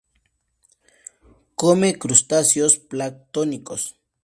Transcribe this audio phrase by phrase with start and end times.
[1.61, 3.81] Come crustáceos planctónicos.